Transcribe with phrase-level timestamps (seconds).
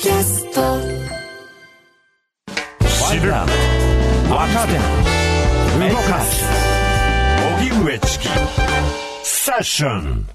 [0.00, 0.60] キャスト
[3.10, 3.48] 知る若
[4.68, 4.74] 手
[5.90, 6.44] 動かす
[7.58, 8.28] 荻上チキ
[9.24, 10.28] セッション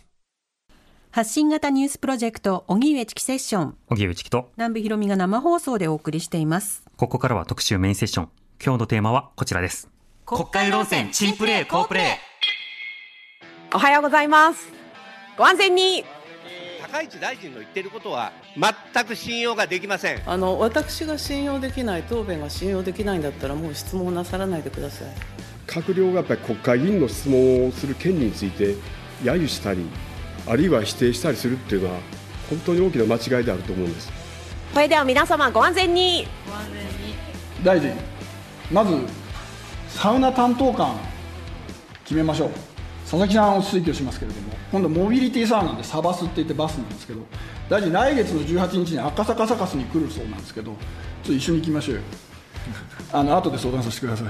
[1.12, 3.78] 発信型ニュースプロジェクト、荻上チキセッション。
[3.88, 6.84] 荻上チキと、南部ひろみが生放送でお送りしています。
[6.98, 8.30] ここからは特集メインセッション。
[8.62, 9.88] 今日のテーマはこちらです。
[10.26, 13.76] 国会論戦、珍プレー、好プレー。
[13.76, 14.68] おはようございます。
[15.38, 16.04] ご安全に。
[16.94, 20.21] 高市大臣の言ってることは全く信用ができません。
[20.29, 25.07] あの私が信用できない答弁が信用できないんだったらもう質問なさらないでください。
[25.65, 28.75] 閣僚がやっぱり国会議員の質問をする権利について
[29.23, 29.84] 揶揄したり
[30.48, 31.99] あるいは否定したりするっていうのは
[32.48, 34.12] 本当に大きな間違いであると思うんです。
[34.71, 36.27] それでは皆様ご安全に。
[37.63, 37.91] 大臣
[38.71, 38.95] まず
[39.89, 40.95] サウナ担当官
[42.03, 42.73] 決めましょう
[43.13, 47.21] 佐々木さんを推挙しますけれども今度モビリティサウナでサバスって言ってバスなんですけど
[47.70, 50.77] 大臣来月の18日に赤坂サカスに来るそうなんですけどちょっ
[51.27, 52.02] と一緒に行きましょうよ。
[53.13, 54.27] あの後で相談させてください。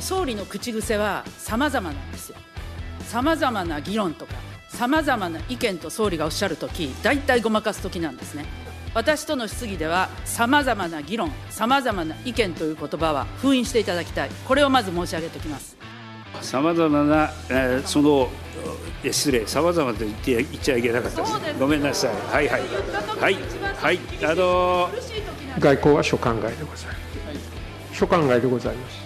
[0.00, 2.38] 総理の口癖は様々なんですよ。
[3.10, 4.32] 様々な議論とか
[4.70, 8.46] 様々な意見と総理がおっしゃるとき大体ごまかすときなんですね。
[8.94, 14.30] 私との質疑では様々な議論様々な意見という言葉は封印していただきたい。
[14.48, 15.81] これをまず申し上げておきます
[16.40, 18.28] さまざまな、えー、その
[19.04, 22.62] 失礼、さまざまと言って言っちゃいけなかったです、ごめんなさい、はいはい、
[23.20, 23.38] はい、
[23.76, 26.98] はい、あのー、外交は所管外でございます、
[27.92, 28.96] 所管外でございます、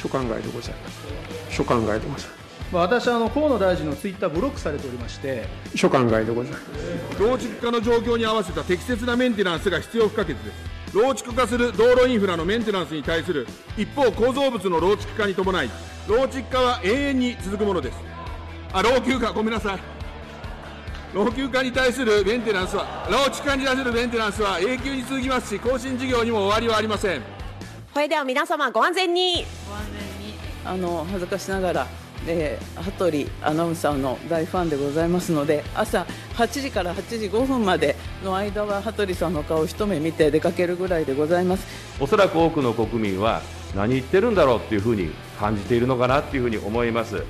[0.00, 2.40] 所管外でございます、所管外でございます。
[2.72, 5.48] 私はあの河野大臣のツイッターブロックされておりまして。
[5.74, 6.64] 所管外でございます。
[7.18, 10.70] 老築化の状況に合わせた適切なメンテナンスが必要不可欠です。
[10.94, 15.70] 老築化する道路インフラのメンテナンスに対する一方構造物の老築化に伴い
[16.10, 17.98] 老築化は永遠に続くものです。
[18.72, 19.32] あ老朽化。
[19.32, 19.78] ごめんなさい。
[21.14, 27.22] 老朽化に対するメンテナンスは老築化に対するメンテナンスは永久に続きますし更新事業にも終わりはありません。
[27.94, 29.44] それでは皆様ご安全に。
[29.68, 30.34] ご安全に。
[30.64, 31.86] あの恥ずかしながら
[32.26, 41.66] えー、羽鳥アナウンサーの大ファンでございますので朝8時から8時5分までの間は羽鳥さんの顔を一目見て出かけるぐらいでございます。
[41.98, 43.40] おそらく多くの国民は
[43.74, 47.24] 何言ってるんだろうっていうふうに感じているのかなっていうふうに思います。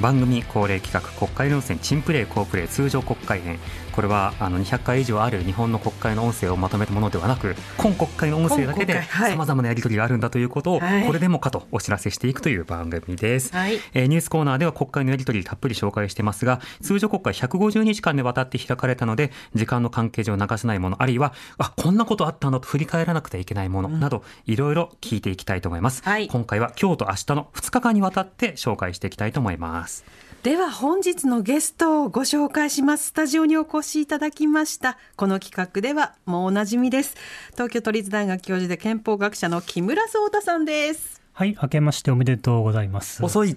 [0.00, 3.60] 番組恒例企画国会論戦珍プレー好プレー通常国会編。
[3.92, 30.04] これはあの200回以上ある日本の国会の音声をまとめたものではなく今国会の音声だけでさまざまなやり取りがあるんだということを、はい、これでもかとお知らせしていくという番組です、はい、えー、ニュースコーナーでは国会のやり取りたっぷり紹介してますが通常国会150日間でわたって開かれたので時間の関係上流せないものあるいはあこんなことあったんだと振り返らなくてはいけないものなど、いろいろ聞いていきたいと思います、はい、今回は今日と明日の2日間にわたって紹介していきたいと思います
[30.42, 33.06] では本日のゲストをご紹介します。
[33.06, 34.98] スタジオにお越しいただきました。
[35.14, 37.14] この企画ではもうおなじみです。
[37.52, 41.21] 東京都立大学教授で憲法学者の木村壮太さんです。
[41.34, 43.24] はい、明けましておめでとうございます。
[43.24, 43.56] 遅い。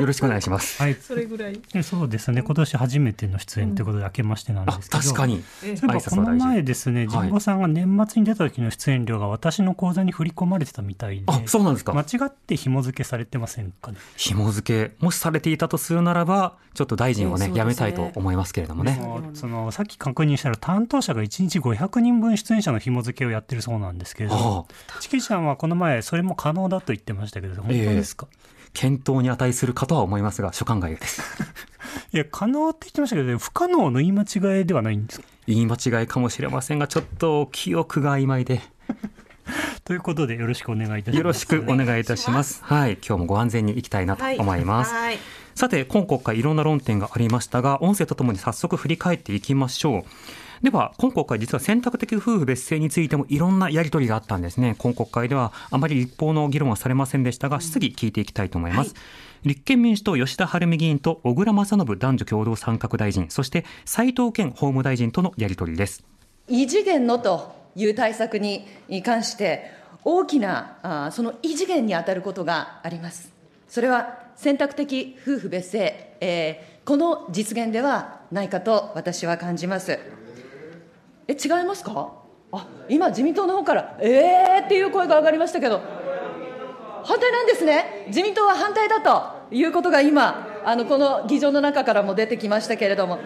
[0.00, 0.82] よろしくお願いします。
[0.82, 0.96] はい。
[0.96, 1.60] それぐらい。
[1.84, 2.42] そうですね。
[2.42, 5.02] 今年初めての出演ということで明けましてなんですけど。
[5.02, 5.44] 確かに。
[6.10, 11.24] この前ですね、神保さんが年末に出た時の出演料が私の口座に振り込まれてたみたいで。
[11.28, 11.92] あ、そうなんですか。
[11.92, 13.98] 間違って紐付けされてませんかね？
[14.16, 19.00] 紐付けもしされていたとするならば、ちょっと大臣をね、やめたいと思いますけれどもね。
[19.34, 24.66] そのさっき確認したら担当者が1日500人分出演者の紐付けをやってるそうなんですけれども、
[24.98, 31.22] チキちゃんはこの前それも可能だと言ってましたけど本当ですか、えー、検討に値するかとは思いますが所管外です。
[32.12, 35.26] いや可能って言ってましたけど不可能の言い間違いではないんですか？
[35.46, 38.60] 言い間違いかもしれませんがちょっと記憶が曖昧で。
[39.84, 41.16] ということでよろしくお願いいたします。
[41.18, 42.60] よろしくお願いいたします。
[42.64, 42.94] はい。
[42.94, 45.18] 今日もご安全に行きたいなと思います、はいはい、
[45.54, 50.04] さて今国会いろんな論点がありましたが音声とともに早速振り返っていきましょう
[50.62, 54.74] では、今国会実は選択的夫婦別姓についてもいろんなやり取りがあったんですね。
[54.78, 58.94] 今国会ではあまり立法の議論はされませんでしたが、質疑聞いていきたいと思います。
[58.94, 58.96] は
[59.44, 66.04] い、立憲民主党吉田晴美議員と小倉正信男女共同参画大臣、そして斉藤健法務大臣とのやり取りです。
[66.48, 68.66] 異次元のという対策に
[69.04, 69.70] 関して、
[70.04, 73.32] 大きなあその異次元に当たることがあります。
[73.68, 79.98] それは選択的夫婦別姓、えー、この実現ではないかと私は感じます。
[81.28, 82.12] え、違いますか？
[82.52, 85.80] あ、今、自民党の方から、えーっていう声が上がりましたけど、
[87.04, 88.04] 反対なんですね。
[88.08, 93.18] 自民党は反対だということが今、あの、この議場の中からも出てきましたけれども。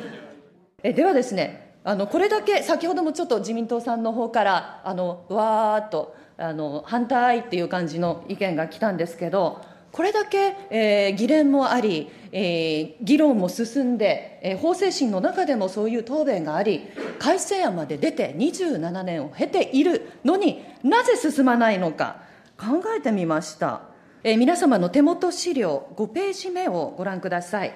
[0.82, 9.60] え、ではですね、あの、これだけ、先ほどもちょっと自民党さんの方から、あの、わーっと、あの、反対っていう感じの意見が来たんですけど、
[9.92, 16.86] これだけ、えー、議連もあり、えー、議論も進んで、えー、法制審の中でもそういう答弁があり、
[17.18, 22.22] 改正案まで出て27年を経ているのになぜ進まないのか、
[22.56, 23.82] 考えてみました。
[24.22, 27.74] えー、皆様の手元資料5ページ目をご覧ください。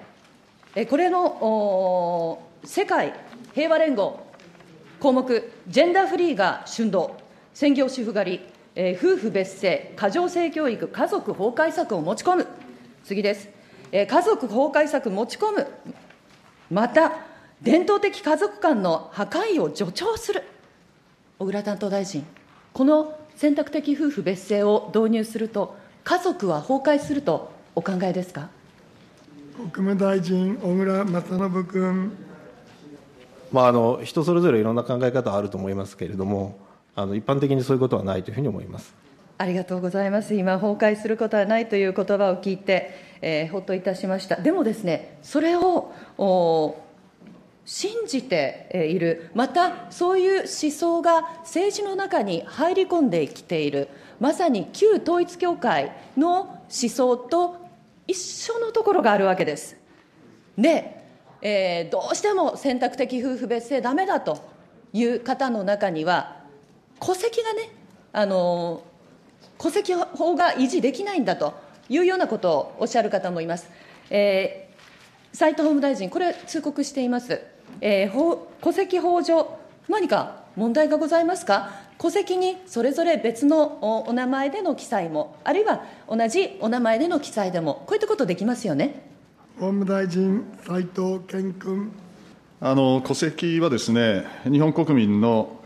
[0.76, 3.12] えー、これの世界
[3.55, 4.25] 平和連合
[5.00, 7.16] 項目、ジェンダーフリーが春動、
[7.52, 8.40] 専業主婦狩り、
[8.76, 12.47] 夫婦別姓、過剰性教育、家族崩壊策を持ち込む、
[13.05, 13.49] 次です、
[13.93, 15.67] えー、家族崩壊策持ち込む、
[16.71, 17.12] また、
[17.62, 20.43] 伝統的家族間の破壊を助長する、
[21.38, 22.26] 小倉担当大臣、
[22.73, 28.49] この選択的夫婦別姓を導入すると、家族は崩壊するとお考えですか？
[29.56, 32.12] 国務大臣、小倉正信君。
[33.53, 36.59] まあ、あの人それぞれいろんな考え方あると思いますけれども、
[36.96, 38.94] あの一般的にそういうことはないというふうに思います。
[39.37, 40.35] ありがとうございます。
[40.35, 44.37] 今、崩壊することはないという言葉を聞いて、えー、ほっといたしました。
[44.37, 45.93] でもですね、それを
[47.64, 53.88] 信じている、またそういう思想が政治の中に入り込んできている、
[54.20, 57.56] まさに旧統一教会の思想と
[58.06, 59.76] 一緒のところがあるわけです。
[60.56, 61.02] で、
[61.43, 64.38] えー、どうしても選択的夫婦別姓だめだと
[64.93, 66.44] いう方の中には、
[67.00, 67.70] 戸籍がね、
[68.12, 68.82] あの
[69.58, 71.55] 戸籍法が維持できないんだと
[71.88, 73.69] いうようなことをおっしゃる方もいます。
[74.11, 77.41] えー、斉藤法務大臣、これ、通告しています。
[77.81, 79.58] えー、戸籍法上、
[79.88, 89.02] 何か問題がございますか、戸籍にそれぞれ別のお名前での記載も、あるいは同じお名前での記載でも、こういったことできますよね。
[89.58, 91.93] 法務大臣、斉藤健君。
[92.61, 95.61] あの戸籍はですね、日本国民の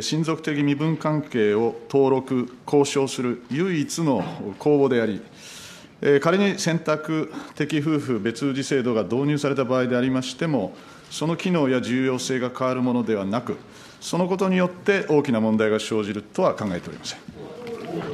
[0.00, 4.22] 親族的身分関係を登録、交渉する唯一の
[4.58, 5.20] 公募であり、
[6.20, 10.74] 仮に選択的夫婦別氏制度が導入された場合でありましても、
[11.10, 13.56] その機能や重要性が変わるものではなく、
[14.00, 17.18] そのことによって大きな問題が生じるとは考えておりません。
[17.18, 17.22] あ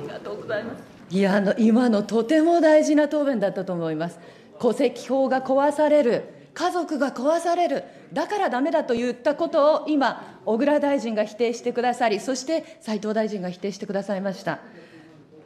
[0.02, 0.82] りがとうございます。
[1.10, 4.18] いやあの今のとても大事な答弁だったと思います。
[4.58, 6.24] 戸籍法が壊される、
[6.58, 14.58] 家族が壊される、だからだめだと言ったことを今、小倉大臣が否定してくださり、そして斉藤大臣が否定してくださいました。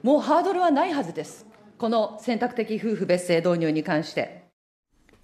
[0.03, 1.45] もうハードルはないはずです。
[1.77, 4.45] この選択的夫婦別姓導入に関して。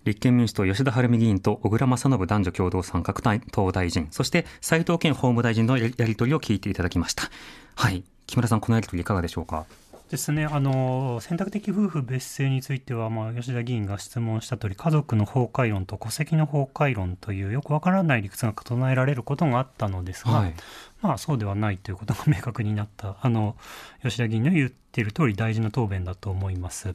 [0.05, 3.15] 立憲民主党吉田晴美議員と小倉正信男女共同参画
[3.51, 7.31] 党大臣、そして斉藤健法務大臣のやり取りを聞いていただきました。
[7.77, 8.05] はい。
[8.27, 9.65] 木村さん、このやり取りいかがでしょうか？
[10.09, 20.55] ですね、あの選択的夫婦別姓については、まあ、吉田議員が質問した通り家族の崩壊論と戸籍の崩壊論というよくわからない理屈が唱えられることがあったのですが、はい、
[21.03, 23.55] まあ、そうではないということが明確になったあの
[24.03, 26.91] 吉田議員の言っている通り大事な答弁だと思います。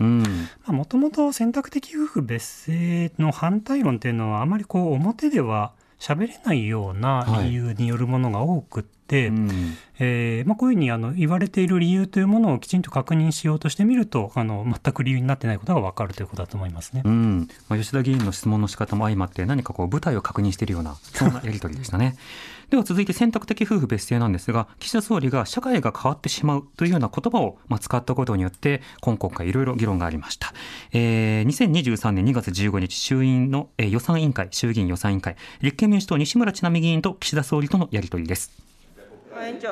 [0.65, 17.47] もともと選択的夫婦別姓の反対論というのはあまりこう表では喋れないような理由によるものが多くて、はいうん、えー、まあ、こういうふうにあの言われている理由というものをきちんと確認しようとしてみるとあの全く理由になってないことが分かるということだと思いますね、うん。
[17.69, 22.17] まあ、吉田議員の質問の仕方も相まって何かこう舞台を確認しているようなそんなやり取りでしたね。
[22.73, 30.55] では続いて選択的夫婦別姓なんですが岸田総理が社会が変わってしまうというような言葉をまあ使ったことによって今国会いろいろ議論がありました、
[30.91, 35.35] えー、2023年2月15日衆院の、えー、予算委員会衆議院予算委員会。
[35.61, 38.51] 立憲民主党西村智奈美議員と岸田総理とのやり取りです。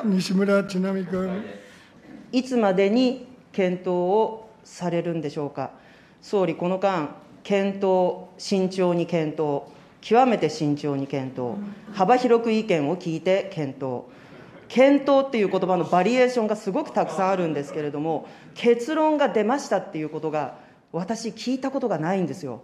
[0.05, 1.43] 西村智奈美君。
[2.31, 5.72] いつまでに検討をされるんでしょうか。
[6.22, 9.63] 総理、この間、検討、慎重に検討、
[10.01, 11.55] 極めて慎重に検討、
[11.93, 14.03] 幅広く意見を聞いて検討。
[14.67, 20.55] 検討っていう言葉のバリエーションがすごくたくさんあるんですけれども、結論が出ましたっていうことが、
[20.91, 22.62] 私、聞いたことがないんですよ。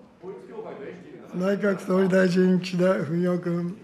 [1.35, 3.77] 内閣総理大臣、岸田文雄君。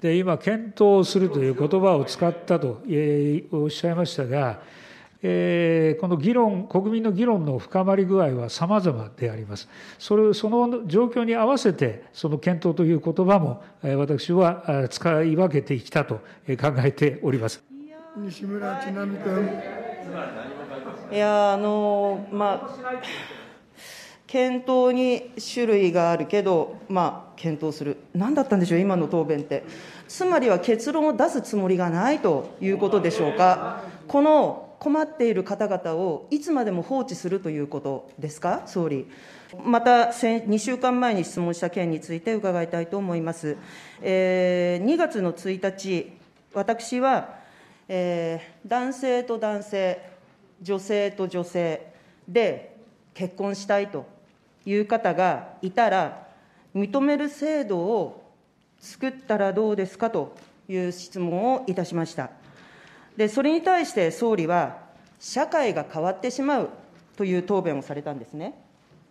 [0.00, 4.60] で今、検討するという言葉を使ったと、えー、おっしゃいましたが、
[5.26, 9.70] えー、この議論、国民の議論の深まり具合は様々であります。
[9.98, 13.62] それその状況に合わせて、その検討という言葉も、
[13.96, 17.64] 私は使い分けてきたと考えております。
[18.18, 19.50] 西村智奈美君。
[21.10, 23.02] いや、あの、まあ、
[24.26, 27.96] 検討に種類があるけど、まあ、検討する。
[28.14, 29.64] 何だったんでしょう、今の答弁って。
[30.06, 33.80] つまりは結論を出すつもりがないということでしょうか。
[34.06, 39.06] この困っている方々をいつまでも放置するということですか、総理。
[39.64, 43.56] また、2週間前に質問した件について伺いたいと思います。
[44.02, 46.12] えー、2月の1日、
[46.52, 47.36] 私は、
[47.88, 50.00] えー、男性と男性、
[50.60, 51.86] 女性と女性
[52.28, 52.74] で、
[53.14, 54.06] 結婚したいと
[54.66, 56.26] いう方がいたら、
[56.74, 58.24] 認める制度を
[58.80, 60.10] 作ったらどうですか？
[60.10, 60.34] と
[60.68, 62.30] いう質問をいたしました。
[63.16, 64.82] で、それに対して総理は、
[65.20, 66.70] 社会が変わってしまう
[67.16, 68.54] という答弁をされたんですね。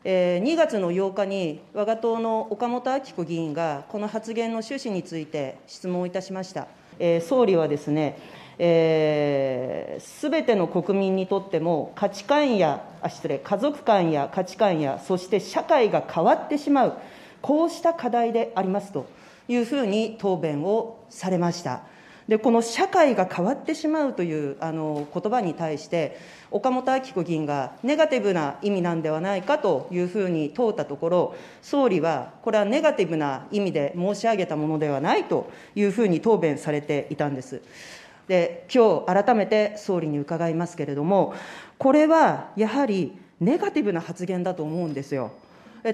[0.04, 6.68] えー、2月の8日に、わが党の岡本あき子議員が、この発言の趣旨について質問いたしました。
[7.00, 8.18] えー、総理はですね、
[8.58, 16.94] す、えー、べ、ての国民にとっても、価値観や、あ失礼、家族観や価値観や、そして社会が変わってしまう、
[17.42, 19.06] こうした課題でありますと
[19.48, 21.93] いうふうに答弁をされました。
[22.28, 26.18] でこの社会が変わってしまうというあの言葉に対して、
[26.52, 37.62] 岡本あき子議員がネガティブな意味なんではないかというふうに問うたところ、総理は、これはネガティブな意味で申し上げたものではないというふうに答弁されていたんです。
[38.28, 41.34] で今日改めて総理に伺いますけれども、
[41.78, 45.32] これはやはりネガティブな発言だと思うんですよ。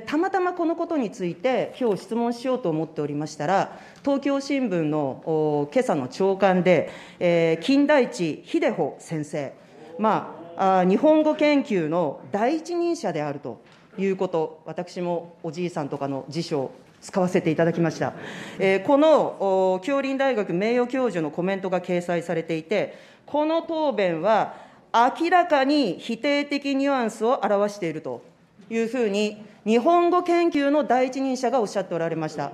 [0.05, 9.53] たまたまこのことについて、今日質問しようと思っておりましたら、東京新聞の今朝の朝刊で、金田一秀穂先生、
[9.97, 13.61] まあ、日本語研究の第一人者であると
[13.97, 18.13] いうこと、私もおじいさんとかの辞書を使わせていただきました。
[18.59, 24.53] えー、この杏林大学名誉教授のコメントが掲載されていて、この答弁は
[24.93, 28.28] 明らかに否定的ニュアンスを表していると
[28.69, 32.51] いうふうに日本語研究の第一人者がおっしゃっておられました。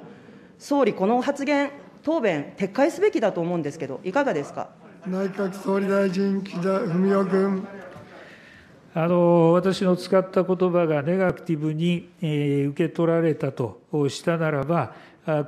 [0.57, 1.72] 総理、この発言、
[2.03, 4.69] 答弁、撤回すべきだと思うんですけど、いかがですか？
[5.05, 7.67] 内閣総理大臣、岸田文雄君。
[8.98, 14.93] あの私の使った言葉がネガティブに、えー、受け取られたとしたならば、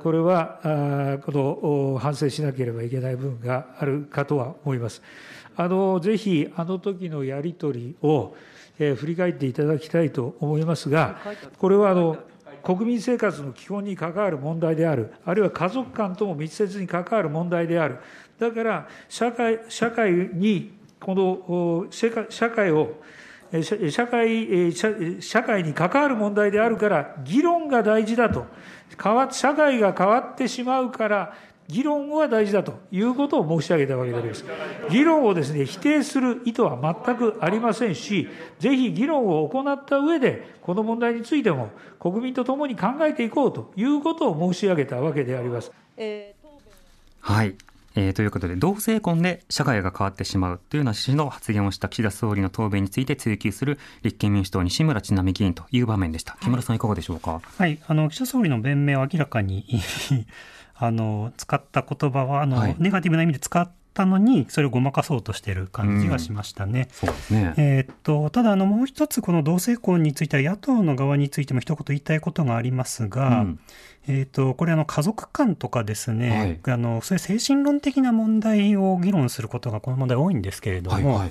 [0.02, 5.02] これはあこの反省しなければいけない部分があるかとは思います。
[5.56, 8.38] あのぜひ、あの時のやり取りを、えー、
[8.78, 11.18] 振り返っていただきたいと思いますが、
[11.58, 12.16] これはあの
[12.62, 17.98] 国民生活の基本に関わる問題である、あるいは家族間とも密接に関わる問題である、
[18.38, 23.00] だから社会社会に、この社会を、
[23.90, 24.72] 社会
[25.20, 28.46] 社会に関わる問題であるから、議論が大事だと、
[29.30, 31.34] 社会が変わってしまうから、
[31.68, 34.44] 議論は大事だということを申し上げたわけです。
[34.90, 38.26] 議論をですね、否定する意図は全くありませんし、
[38.58, 41.70] ぜひ議論を行った上で、この問題についても
[42.00, 45.70] 国民と共に考えていこうということを申し上げたわけであります。
[47.20, 47.54] はい。
[47.96, 56.36] えー、ということで、同性婚で社会が変わってしまうというような趣旨の発言をした岸田総理の答弁について追及する立憲民主党西村智奈美議員という場面でした。
[56.40, 57.42] 木村さんいかがでしょうか？
[57.58, 59.66] はい、あの岸田総理の弁明を明らかに
[60.78, 66.88] あの使った言葉はあの、はい、ネガティブな意味で使ったのにそれをごまかそうとしている感じがしましたね。
[66.92, 67.54] そうですね。
[67.56, 73.60] えー、っとただあのもう一つこの同性婚については野党の側についても一言言いたいことがありますが、うん、
[74.06, 81.30] えー、とこれあの家族間とかですね、はい、あのそういう精神論的な問題を議論することがこの問題多いんですけれども、はいはい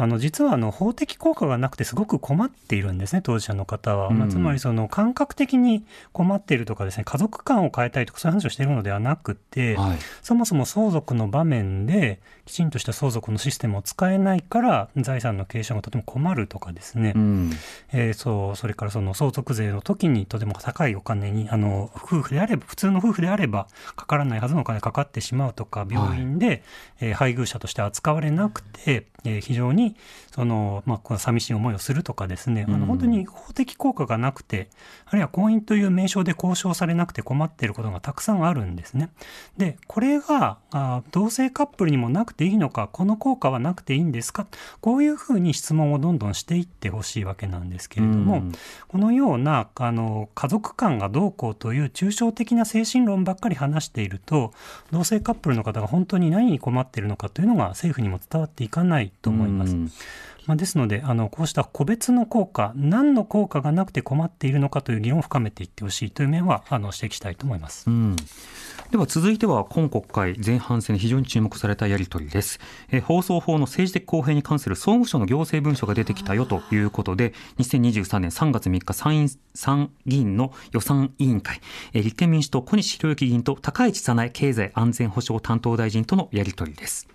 [0.00, 4.10] あの実はあの法的効果がなくてすごく困っているんですね、当事者の方は。
[4.10, 17.50] まあ、つまりその感覚的に困っているとかですね、家族間を変えたいとかそういう話をしているのではなくて、はい、そもそも相続の場面できちんとした相続のシステムを使えないから財産の継承がとても困るとかですね、うん、
[17.92, 26.62] えー、そうそれからその相続税の時にとても高いお金にあの夫婦であれば普通の夫婦であればかからないはずのお金かかってしまうとか病院で、はい、
[27.00, 29.87] えー、配偶者として扱われなくて、えー、非常に
[30.30, 34.68] その、まあ、寂しい思いをするとかですね、あの本当に法的効果がなくて、
[35.06, 39.10] あるいは婚姻という名称で交渉されなくて困っていることがたくさんあるんですね。
[39.56, 44.46] で、これがあ同性カップルにもなくていいのか、この効果はなくていいんですか、
[44.80, 48.42] こういうふうに質問をどんどんしていってほしいわけなんですけれども、
[48.88, 54.52] このようなあの家族間がどうこうという抽象的な精神論ばっかり話していると、
[54.92, 59.76] 同性カップルの方が本当に何に困っているのかというのが政府にも伝わっていかないと思います。
[60.48, 67.84] まあ、ですのであのこうした個別の効果何の効果がなくて困っているのかという議論を深めていってほしいという面はあの指摘したいと思います。
[67.86, 68.16] うん。
[68.90, 72.58] では続いては今国会前半戦で非常に注目されたやり取りです、
[72.90, 81.60] え放送法の政治的公平に関する総務省の行政文書が出てきたよということで2023年3月3日参院参議院の予算委員会、
[81.92, 87.08] え立憲民主党小西博之議員と高市早苗経済安全保障担当大臣とのやり取りです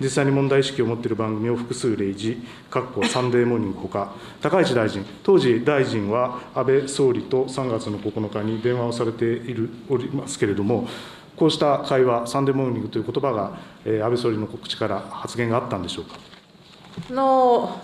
[0.00, 2.36] 実際に問題意識を持っている番組を複数例示、
[2.70, 10.88] かっこサンデーモーニングほか、高市大臣、当時大臣は安倍総理と3月の9日に電話をされているおりますけれども、
[11.36, 16.18] こうした会話、サンデーモーニングという言葉が、えー、安倍総理の口から発言があったんでしょうか？
[17.12, 17.80] の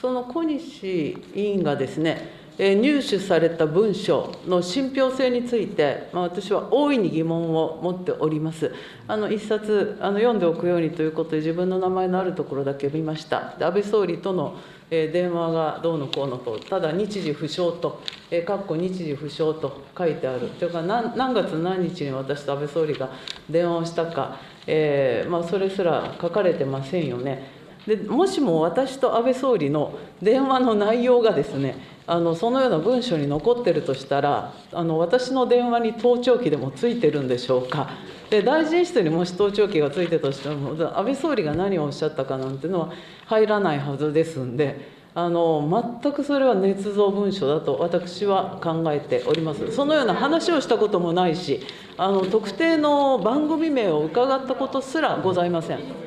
[0.00, 8.72] その小西委員がですね、入手された文書の信憑性について、私は大いに疑問を持っております。
[9.06, 13.54] あの一冊あの読んでおくようにということで、自分の名前のあるところだけ見ました。
[13.60, 14.56] 安倍総理との
[14.88, 18.00] 電話がどうのこうのと、ただ日時不詳と、
[18.46, 23.10] かっこ日時不詳と書いてある、というか何、何月何日に私と安倍総理が
[23.50, 27.50] 電話をしたか、えーまあ、それすら書かれてませんよね。
[27.86, 37.90] でもしも私と安倍総理の電話の内容がですね、あのそのような文書に残ってるとしたらあの私の電話に盗聴器でもついてるんでしょうか。
[38.30, 42.92] で大臣室にもし盗聴器がついてたとしても安倍総理が何をおっしゃったかなんていうのは
[43.26, 49.72] 入らないはずですんであの全くそれは捏造文書だと私は考えております。
[49.72, 51.60] そのような話をしたこともないし
[51.96, 56.05] あの特定の番組名を伺ったことすらございません。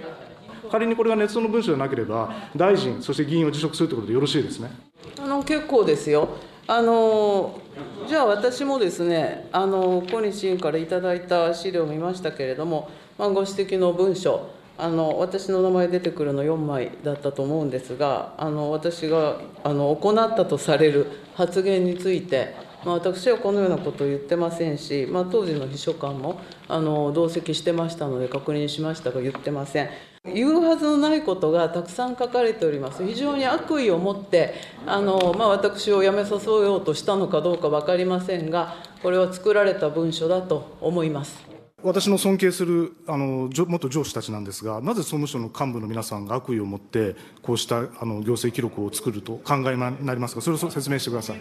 [0.71, 4.71] 仮にこれが捏造の文書でなければ大臣そして議員を辞職するということでよろしいですね
[5.17, 6.29] あの結構ですよ。
[6.67, 7.59] あの
[8.07, 22.53] じゃあ私もですね、あの小西委員からいただいた資料を見ましたけれども、まあ、ご指摘の文書、あの私の名前出てくるの4枚だったと思うんですが、あの私があの行ったとされる発言について、
[22.85, 29.89] まあ、私はこのようなことを言ってませんし、まあ、当時の秘書官もあの同席してましたので確認しましたが言ってません。
[30.25, 34.53] 言うはずのないことがたくさん書かれております、非常に悪意を持って
[34.85, 41.47] あの、まあ、私を辞めさせようとしたのかどうか分かりませんが、これは作られた文書だと思います。
[41.81, 51.37] 私の尊敬するあの元上司たちなんですが、なぜ総務省の幹部の皆さんが悪意を持って、こうしたあの行政記録を作ると考えになりますか、それを説明してください。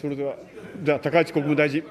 [0.00, 0.36] それでは、
[0.82, 1.82] じゃあ、高市国務大臣。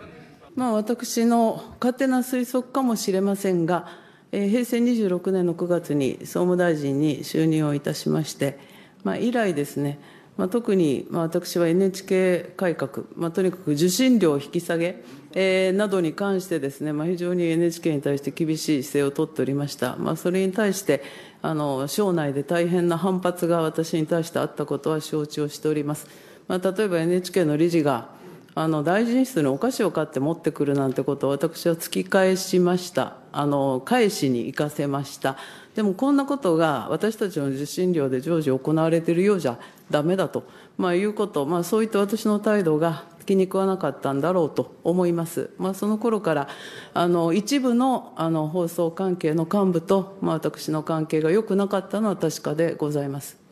[0.55, 3.87] まあ、私の勝手な推測かもしれませんが、
[4.33, 8.57] 平成26年の9月に総務大臣に就任をいたしまして、
[9.03, 9.99] まあ、以来ですね、
[10.37, 15.03] まあ、特に、私は NHK 改革、まあ、とにかく受信料引き下げ、
[15.35, 19.95] え、などに関してですね、まあ、非常に NHK に対して厳しい姿勢を取っておりました。
[19.97, 21.03] まあ、それに対して、
[21.43, 26.07] あの、省内で大変な反発が私に対してあったことは承知をしております。
[26.47, 28.09] まあ、例えば NHK の理事が、
[28.55, 33.22] あの大臣室にお菓子を買って持ってくるなんてことを私は突き返しました。
[33.33, 35.35] あの返しに行かせました。
[35.75, 39.57] でもこんなことが私たちの受信料で常時行われているようじゃ
[39.89, 40.43] だめだと、
[40.77, 45.49] まあ、いうこと、まあ、そういった私の態度が気に食わなかったんだろうと思います。
[45.57, 46.47] まあ、その頃から
[46.93, 53.42] あの一部のあの放送関係の幹部と、まあ、私の関係が良くなかったのは確かでございます。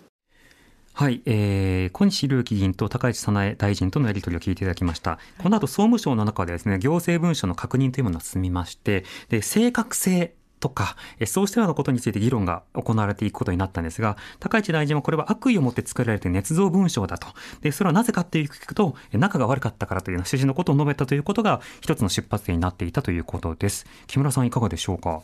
[0.94, 5.20] はい、えー、小西隆樹議員と高市早苗大臣とのやり取りを聞いていただきました。
[5.40, 17.30] この後、総務省の中でですね、行政文書の確認というものが進みまして、で、正確性とか、そうしたようなことについて議論が行われていくことになったんですが、高市大臣はこれは悪意を持って作られて捏造文書だと。
[17.62, 23.88] で、それはなぜかっていうと、仲が悪かったからという趣旨のことを述べたということが、一つの出発点になっていたということです。
[24.06, 25.22] 木村さんいかがでしょうか？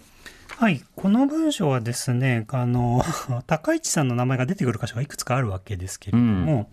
[0.59, 0.81] はい。
[0.95, 3.03] この文章はですね、あの、
[3.45, 6.67] 高市さんの名前が出てくる箇所がいくつかあるわけですけれども、うん、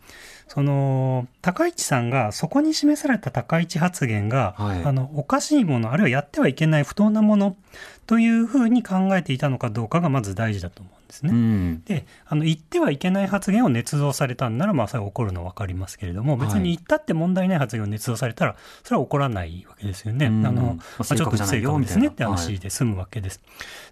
[0.49, 7.59] その、高市さんが、そこに示された高市発言が、はい、あの、おかしいもの、あるいはやってはいけない不当なもの
[8.07, 11.33] というふうに考えていたのかどうかがまず大事だと思うんですね。
[11.33, 20.27] うん、であの言ってはいけない発言を捏造されたんならまあそれは起こるのは分かりますけれども別に言ったって問題ない発言を捏造されたらそれは起こらないわけですよね。
[20.27, 22.09] あのまあ、ちょっと不正確ですね。
[22.09, 23.41] って話で済むわけです。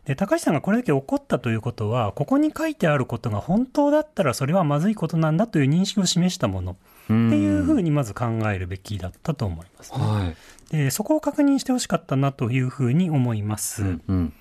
[0.04, 6.76] で高橋さんがこれだけ怒ったということはここに書いてあることが本当だったらそれはまずいことなんだという認識を示したもの。
[7.04, 10.36] っていうふうにまず考えるべきだったと思います、ね、はい
[10.72, 13.82] でそこを確認してほしかったなというふうに思います。
[13.82, 14.32] うんうん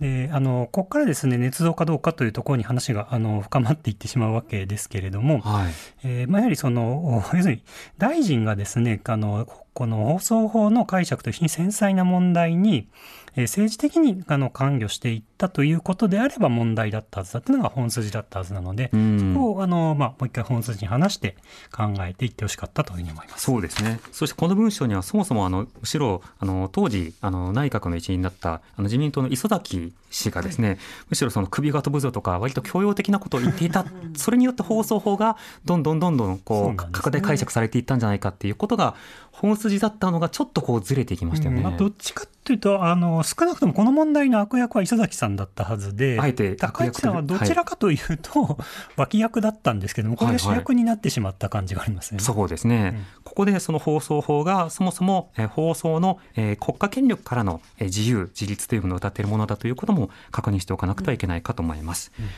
[0.00, 5.72] であのここからですね捏造かどうかというところに話があの深まっていってしまうわけですけれども、はい、
[6.04, 7.62] えー、まあ、やはりその要するに
[7.98, 12.88] 大臣がですねあのこの放送法の解釈という非繊細な問題に
[13.36, 21.36] え政治的にあの関与していったということであれば問題だったはずだというのが本筋だったはずなので、そこをあの、まあ、もう一回本筋に話して
[21.72, 23.44] 考えていってほしかったというふうに思います。
[23.44, 30.78] そうですね、そしてこの文章には、そもそもあのむしろあの当時あの、内閣の一員だったあの自民党の磯崎氏がですね、はい、
[31.10, 33.84] むしろその首が飛ぶぞとか、割と強要的なことを言っていた、
[34.16, 38.96] それによって放送法がどんどんどんどんこう、拡大解釈されていったんじゃないかっていうことが、
[39.32, 41.58] 本筋だったのが、ちょっとこうずれていきましたよね。
[41.58, 48.56] うんまあ、どっちかというと、あの少なくともこの問題の悪役は磯崎さんだったはずで、あえて高市さんはどちらかというと、はい、
[48.96, 52.18] 脇役だったんですけども、これが主役になってしまった感じがありますね。
[52.18, 62.12] はいはい、そうですね、うん、ここでその放送法がそもそも、え放送の、え国家権力からの、え自由、自立というものを謳っているものだということも確認しておかなくてはいけないかと思います。
[62.18, 62.30] うんうん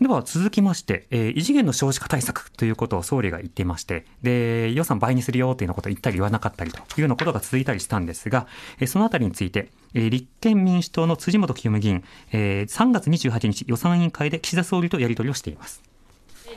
[0.00, 8.46] では続きまして、えー、異次元の少子化対策ということを総理が言っていまして、で、予算倍にするよというようなことを言ったり言わなかったりというようなことが続いたりしたんですが、
[8.78, 15.82] えー、そのあたりについて、えー、立憲民主党の辻元清美議員、えー、3月28日予算委員会で岸田総理とやり取りをしています。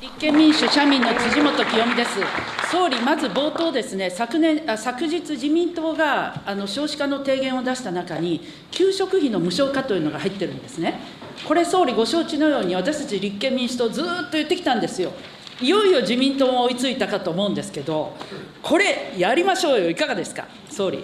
[0.01, 2.11] 立憲民主・社民の辻元清美です。
[2.71, 10.99] 総理、まず冒頭ですね、昨年あ昨日、自民党があの少子化の提言を出した中に、給食費の無償化というのが入ってるんですね。
[11.47, 15.11] これ、総理、ご承知のように、私たち立憲民主党、ずっと言ってきたんですよ。
[15.61, 18.15] いよいよ自民党も追いついたかと思うんですけど、
[18.61, 21.03] これ、やりましょうよ、いかがですか、総理。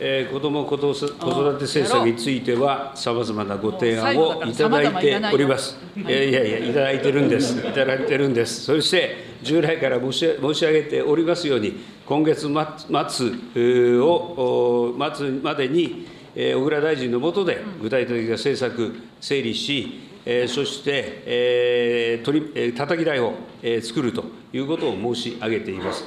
[0.00, 5.76] えー、子ども子育て政策については、さまざまなご提案をいただいております。
[5.96, 8.62] いやいやいや、いただいてるんです、いただいてるんです。
[8.62, 11.74] そして、従来から申し申し上げておりますように、
[12.06, 16.06] 今月末を末までに、
[16.38, 20.00] 小倉大臣の下で具体的な政策整理し、
[20.46, 23.34] そして、えー、たたき台を
[23.82, 26.04] 作るということを申し上げています。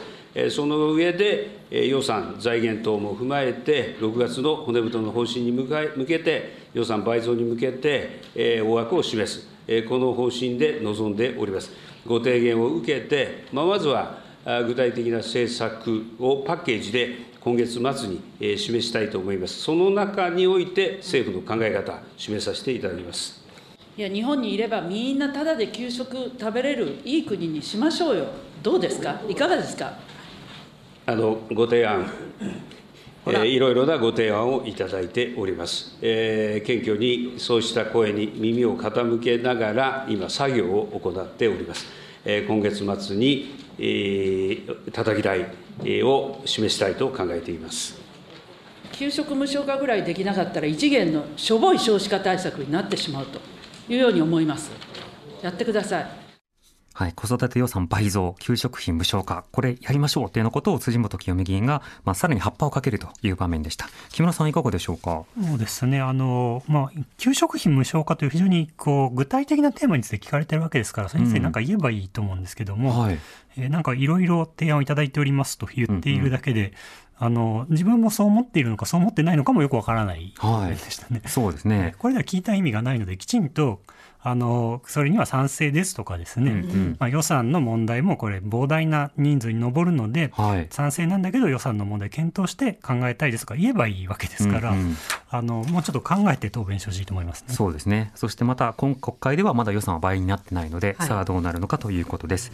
[0.50, 5.68] その上で、予算、財源等も踏まえて、6月の骨太の方針に向
[6.08, 8.22] けて、予算倍増に向けて、
[8.62, 9.46] 大枠を示す、
[9.90, 11.72] この方針で臨んでおります。
[12.06, 14.20] ご提言を受けて、まあ、まずは
[14.66, 18.22] 具体的な政策をパッケージで今月末に
[18.58, 19.60] 示したいと思います。
[19.62, 23.42] その中において、政府の考え方、示させていただきます。
[23.98, 28.28] いや、日本にいればみんなただで給食食べれるいい国にしましょうよ。
[28.62, 29.20] どうですか？
[29.28, 29.92] いかがですか？
[31.08, 32.08] あのご提案、
[33.26, 41.88] えー、いろいろなご提案をいただいております、えー、謙虚にそうした声に耳を傾けながら、今、作業を行っております。
[42.26, 43.56] 今月末に、
[44.92, 45.48] たたき台
[46.04, 48.00] を示したいと考えています
[48.92, 53.40] 給食無償化ぐらいできなかったら、異次元のしょぼい少子化対策になってしまうと
[53.90, 54.72] いうように思います。
[55.42, 56.21] やってください。
[56.94, 63.88] はい、子育て予算倍増、給食費無償化、これやりましょうというようなことを辻元清美議員が、まあ、さらに葉っぱをかけるという場面でした。
[64.10, 65.24] 木村さん、いかがでしょうか？
[65.42, 73.20] そうですね、あのまあ、給食費無償化という非常にこう具体的なテーマについて聞かれてるわけですから、先生、なんか言えばいいと思うんですけども、うんはい、
[73.58, 76.74] えー、なんかいろいろ提案をいただいておりますと言っているだけで、うんうん。
[77.24, 81.94] あの自分もそう思っているのかそう思ってないのかもよくわからないでしたね、はい、そうですね。
[82.00, 83.84] これでは聞いた意味がないのできちんと
[84.24, 94.98] あのそれには賛成ですとかですね、うんうん、まあ、予算の問題もこれ膨大な人数に上るので、はい、賛成なんだけど予算の問題検討して考えたいですとか言えばいいわけですから、うんうん、
[95.30, 98.12] あのもうちょっと考えて答弁してほしいと思います、ね、そうですね。
[98.16, 102.52] そしてまた今国会ではまだ予算は倍になってないので、はい、さあどうなるのかということです。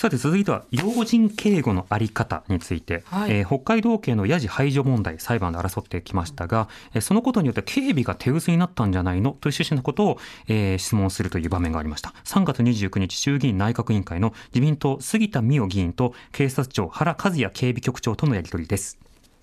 [0.00, 12.14] さて続いては要人警護の在り方について、はい、えー、北海道警のヤジ排除問題裁判で争ってきましたが、えー、そのことによって警備が手薄になったんじゃないのという趣旨のことを、えー、質問するという場面がありました。
[12.24, 18.98] 3月29日衆議院内閣委員会の自民党杉田水脈議員と警察庁原和也警備局長とのやり取りです。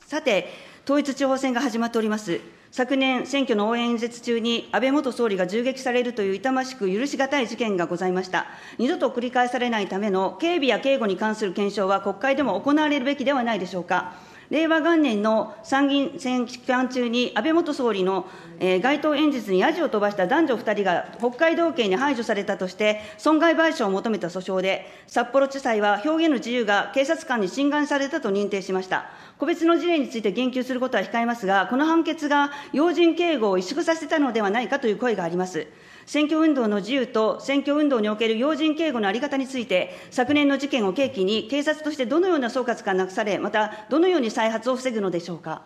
[0.08, 0.48] さて
[0.86, 2.42] 統一地方選が始まっております
[2.72, 8.48] 昨年、選挙の応援演説中に安倍元総理が銃撃されるという痛ましく許し難い事件がございました。
[8.78, 14.16] 二度と繰り返されないための警備や警護に関する検証は国会でも行われるべきではないでしょうか。
[14.50, 18.26] 令和元年の参議院選期間中に安倍元総理の、
[18.60, 29.10] えー、街頭演説にヤジを飛ばした男女2人が北海道警に排除されたとして、損害賠償を求めた訴訟で、札幌地裁は表現の自由が警察官に侵害されたと認定しました。
[29.38, 35.68] 個別の事例について言及することは控えますが、この判決が要人警護を萎縮させたのではないかという声があります。
[36.08, 45.64] 選挙運動の自由と選挙運動における要人警護の在り方について、昨年の事件を契機に、警察としてどのような総括がなくされ、またどのように再発を防ぐのでしょうか？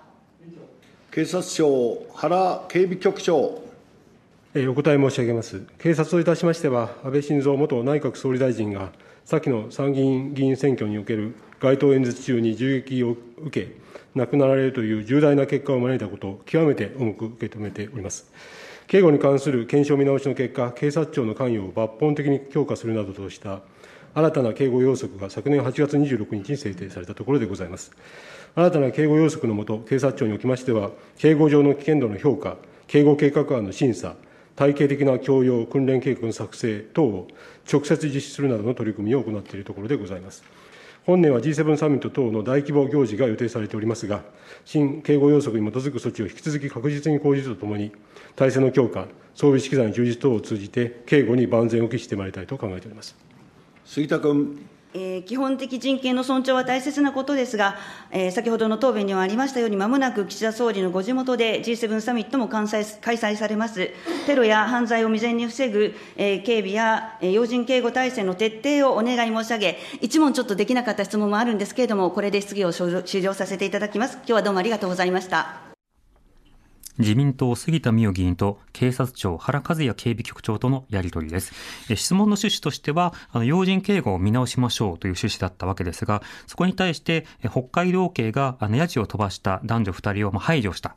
[1.12, 3.62] 警察庁、原警備局長。
[4.68, 5.62] お答え申し上げます。
[5.78, 8.92] 警察といたしましては、安倍晋三元内閣総理大臣が、
[9.26, 13.72] 先の参議院議員選挙における街頭演説中に銃撃を受け、
[14.16, 18.32] 亡くなられるという重大な結果を招いたことを極めて重く受け止めております。
[18.92, 23.62] 警護に関する検証見直しの結果、警察庁の関与を抜本的に強化するなどとした
[24.14, 27.94] 新たな警護要則が昨年8月26日に制定されたところでございます。
[28.54, 34.16] 新たな警護要則のもと、警察庁におきましては、警護上の危険度の評価、警護計画案の審査、
[34.58, 37.30] 体系的な教養、訓練計画の作成等を
[37.72, 40.44] 直接実施するなどの取り組みを行っているところでございます。
[41.06, 44.22] 本年は G7 サミット等の大規模行事が予定されておりますが、
[44.66, 47.92] 新警護要則に基づく措置を引き続き確実に講じるとともに、
[48.36, 53.16] 体制の強化、装備資機材の充実等を通じて、警護に万全を期してまいりたいと考えております
[53.86, 54.60] 杉田君。
[54.94, 57.76] えー、基本的人権の尊重は大切なことですが、
[58.12, 63.92] えー、先ほどの答弁にはありましたように、まもなく岸田総理のご地元で G7 サミットも開催されます。
[64.26, 74.16] テロや犯罪を未然に防ぐ、えー、警備や、えー、要人警護体制の徹底をお願い申し上げ、一問ちょっとできなかった質問もあるんですけれども、これで質疑を終了させていただきます。
[74.18, 75.72] 今日はどうもありがとうございました。
[76.98, 81.54] 自民党杉田水脈議員と警察庁原和也警備局長とのやり取りです。
[81.96, 90.96] 質問の趣旨としては、あの要人警護を見直しましょうという趣旨だったわけですが、そこに対して北海道警があのヤジを飛ばした男女2人を排除した。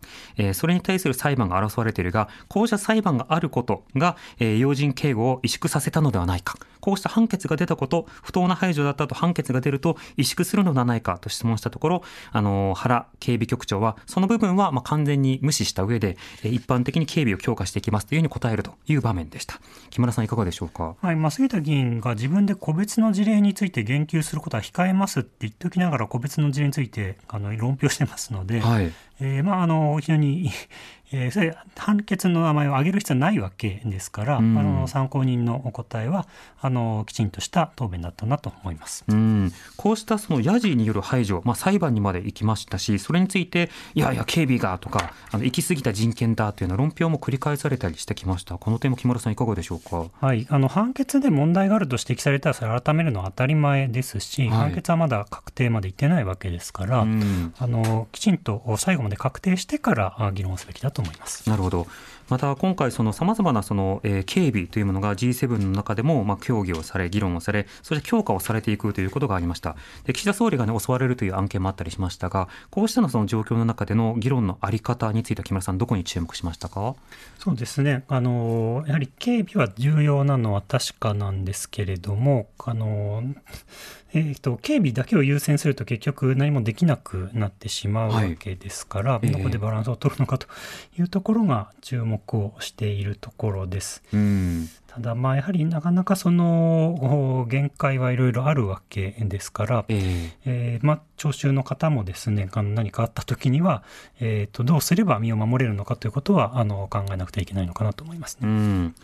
[0.54, 6.56] それに対する裁判が争われているが、こうした裁判があることが要人警護を萎縮させたのではないか。
[6.80, 19.60] こうした判決が出たこと、不当な排除だったと判決が出ると萎縮するのではないかと質問したところ、あの原警備局長は、その部分はま完全に無視した上で、一般的に警備を強化していきますというふうに答えるという場面でした。
[19.90, 20.96] 木村さんいかがでしょうか？
[21.00, 30.50] はい、まあ、杉田議員が自分で個別の事例について言及することは控えますって言っておきながら、個別の事例についてあの論評してますので、はい、えー、まあ、あの非常に
[31.14, 36.26] えー、それ判決の名前を挙げる必要はないわけですから、うん、あの参考人のお答えは
[36.60, 48.58] あのきちんとした答弁だったなと思います、うん、こうしたそのヤジによる排除、まあ、裁判にまで行きましたしそれについていやいや警備がとかあの行き過ぎた人権だというような論評も繰り返されたりしてきました。
[48.58, 61.48] この点も木村さんいかがでしょうか、はい、あの判決で問題があると指摘されたらそれ改めるのは当たり前ですし、はい、判決はまだ確定までいってないわけですから、うん、あのきちんと最後まで確定してから議論すべきだと思います。
[61.48, 61.86] なるほど
[62.30, 69.76] また今回、さまざまなその、え、警備というものが G7 の中でも、まあ、協議をされ、議論をされ、そして強化をされていくということがありました。
[70.04, 76.94] で岸田総理が、ね、襲われるという案件もあったりしましたが、こうしたのその状況の中での議論のあり方について、木村さん、どこに注目しましたか？
[77.38, 83.22] そうですねあの、やはり警備は重要なのは確かなんですけれども、あの
[84.14, 90.46] えーと、警備だけを優先すると結局何もできなくなってしまうわけですから、はい、どこでバランスを取るのかと
[90.96, 94.04] いうところが注目をしているところです。
[94.12, 94.68] うん。
[94.86, 103.82] ただまあやはりなかなかその限界はいろいろあるわけですから、えー、えー、まあ、聴衆の方もですね何かあった時には、
[104.20, 108.48] えーと、どうすれば身を守れるのかということはあの考えなくてはいけないのかなと思いますね。
[108.48, 108.94] うん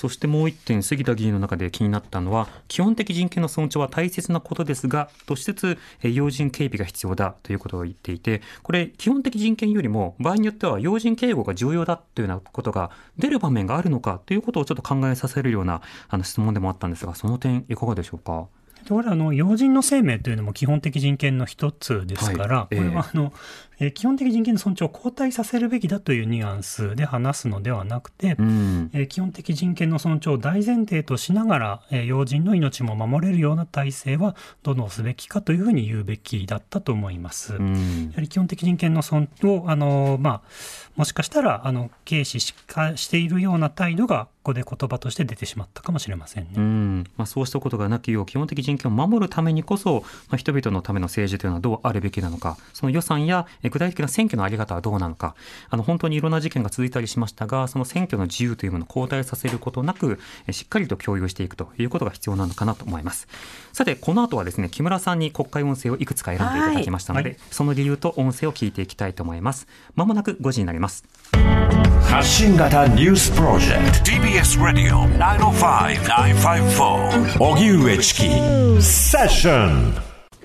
[0.00, 18.46] そしてもう一点、杉田議員の中で気になったのは、基本的人権の尊重は大切なことですが、としつつ、要人警備が必要だということを言っていて、これ、基本的人権よりも、場合によっては要人警護が重要だというようなことが出る場面があるのかということをちょっと考えさせるようなあの質問でもあったんですが、その点、いかがでしょうか？
[18.88, 23.32] これあの要人の生命というのも基本的人権の一つですから、はい、これはあの、
[23.80, 37.54] えー、基本的人権の尊重を後退させるべきだというニュアンスで話すのではなくて、うん、えー、基本的人権の尊重を大前提としながら、えー、要人の命も守れるような体制はどのすべきかというふうに言うべきだったと思います。
[37.54, 40.42] うん、やはり基本的人権の尊をあの、まあ、
[40.96, 46.50] もしかしたらあの軽視しかしているような態度がここで言葉として出てしまったかもしれませんね。
[46.56, 55.34] うんまあ、そうしたことがなきよう基本的人権を守るためにこそ、まあ、人々のための政治というのはどうあるべきなのかその予算や具体的な選挙の在り方はどうなのか。
[55.70, 60.18] あの本当にいろんな事件が続いたりしましたがその選挙の自由というものを後退させることなく
[60.50, 63.28] しっかりと共有していくということが必要なのかなと思います。
[63.72, 69.66] さてこの後はですね木村さんに国会音声をいくつか選んでいただきましたので、はい、その理由と音声を聞いていきたいと思います。
[69.94, 71.04] まもなく5時になります。
[72.02, 74.10] 発信型ニュースプロジェクト。
[74.10, 78.20] TBS ラディオ905-954おぎゅうえちき
[78.82, 79.94] セッション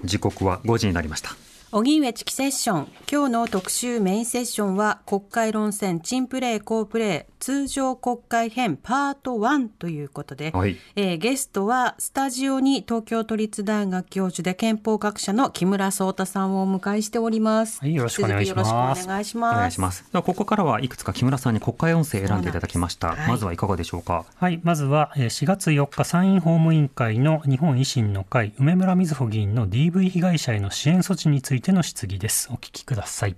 [0.04, 1.36] 時刻は5時になりました
[1.76, 17.82] 荻上チキセッション今日の特集メインセッションは国会論戦珍プレー好プレー通常国会編パート1ということで、はい、えー、ゲストはスタジオに東京都立大学教授で憲法学者の木村壮太さんをお迎えしております。
[17.82, 18.64] はい、よろしくお願いしま
[18.96, 19.04] す。
[19.04, 19.56] お願いします。
[19.56, 20.06] お願いします。
[20.10, 23.10] ではここからはいくつか木村さんに国会音声選んでいただきました。
[23.10, 24.24] はい、まずはいかがでしょうか？
[24.34, 32.50] はい、まずは4月4日参院法務委員会の日本維新の会梅村瑞穂議員の DV 被害者への支援措置についての質疑です。
[32.52, 33.36] お聞きください。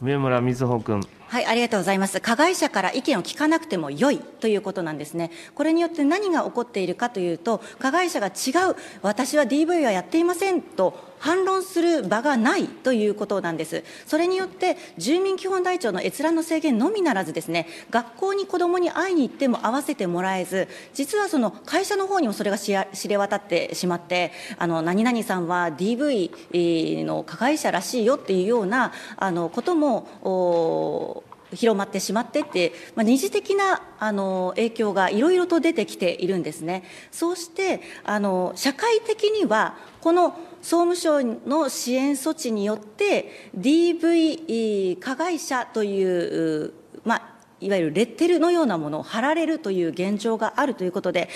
[0.00, 1.00] 上村瑞穂君。
[1.32, 2.20] はい、ありがとうございます。
[2.20, 5.30] 加害者から意見を聞かなくても良いということなんですね。
[5.54, 13.82] これによって何が起こっているかというと、加害者が違う、私は DV はやっていませんと反論する場がないということなんです。
[14.06, 22.74] それによって、住民基本台帳の閲覧の制限のみならずですね、学校に子どもに会いに行っても会わせてもらえず、実はその会社の方にもそれが知
[23.08, 31.21] れ渡ってしまって、あの何々さんは DV の加害者らしいよっていうようなあのことも
[31.54, 36.84] 広まってしまってって、まあ、二次的なあの影響がいろいろと出てきているんですね。
[37.10, 40.30] そうしてあの社会的にはこの
[40.62, 46.72] 総務省の支援措置によって DV 加害者という、
[47.04, 47.22] まあ、
[47.60, 51.28] いわゆるレッテルのようなものを貼られるという現状があるということで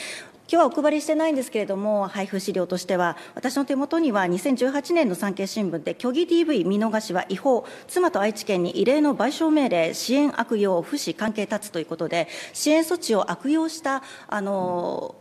[0.48, 15.16] 今日はお配りしてないんですけれども、配布資料としては、私の手元には2018年の産経新聞で、虚偽 DV 見逃しは違法、妻と愛知県に異例の賠償命令、支援悪用、不死関係立つということで、支援措置を悪用した、あの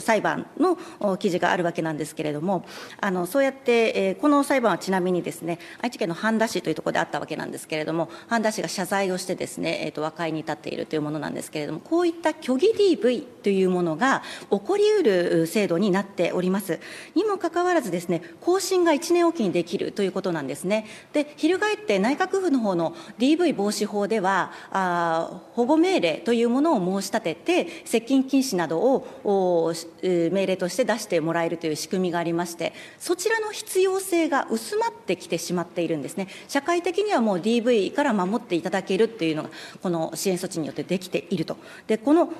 [0.00, 2.64] 裁判の記事があるわけなんですけれども、
[3.00, 16.78] あのそうやって、えー、この裁判はちなみにですね、愛知県の半田市というところであったわけなんですけれども、半田市が謝罪をしてですね、えーと、和解に至っているというものなんですけれども、こういった虚偽 DV というものが起こりうる制度になっております。
[17.14, 20.86] にもかかわらずですね、更新が1年おきにできるということなんですね。
[21.12, 36.28] で、翻って内閣府の方の DV 防止法では、あ保護命令というものを申し立てて、接近禁止などを命令として出してもらえるという仕組みがありましてそちらの必要性が薄まってきてしまっているんですね。
[36.48, 39.50] 社会的にはもう DV から守っていただけるというのが
[39.82, 41.56] この支援措置によってできていると。
[41.86, 42.32] でこの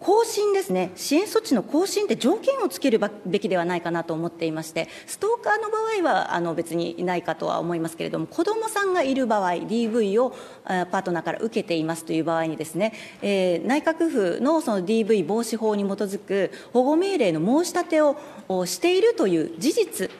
[0.00, 10.30] 更新ですね、支援措置の更新って条件をつけるべきではないかなと思っていまして、ストーカーの場合はあの別にいないかとは思いますけれども、子どもさんがいる場合、DV を
[10.64, 18.16] パートナーから受けていますという場合にですね、えー、内閣府のその DV 防止法に基づく保護命令の申し立てを
[18.64, 20.10] しているという事実、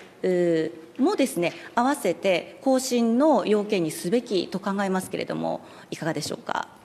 [0.98, 6.79] もですね合わせて更新の要件にすべきと考えますけれどもいかがでしょうか？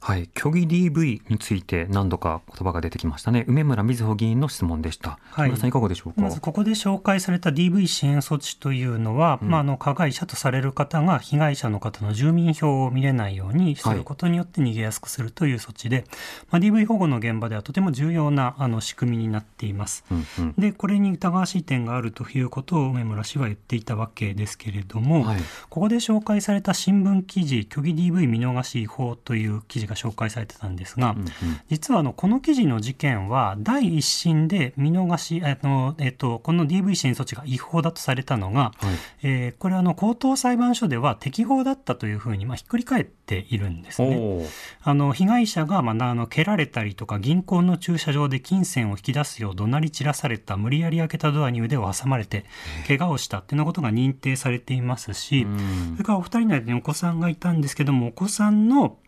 [0.00, 3.44] はい、虚偽 DV について何度か言葉が出てきましたね。
[3.46, 5.18] 梅村瑞穂議員の質問でした。
[5.30, 6.22] はい、さんいかがでしょうか？
[6.22, 16.06] まずここで紹介された DV 支援措置というのは、うん、まああの加害者とされる方が被害者の方の住民票を見れないようにすることによって逃げやすくするという措置で、はい、
[16.52, 20.04] まあ DV 保護の現場ではとても重要なあの仕組みになっています。
[20.10, 31.26] うんうん、でこれに疑わしい点があるということを梅村氏は言っていたわけですけれども、はい、ここで紹介された新聞記事虚偽 DV 見逃し違法という記事が紹介されてたんですが、うんうん、
[31.68, 38.74] 実はあのこの記事の事件は第一審で見逃し、あのえっと、この DV 支援措置が違法だとされたのが、はい、
[39.22, 44.48] えー、これあの高等裁判所では適法だったというふうにまあひっくり返っているんですね。
[44.82, 52.44] あの被害者が、まあ、あの蹴られたりとか銀行の駐車場で金銭を引き出すよう怒鳴り散らされた無理やり開けたドアに腕を挟まれて
[52.86, 55.46] 怪我をしたっていうようなことが認定されていますし、
[55.92, 58.98] それからお二人の間にお子さんがいたんですけどもお子さんの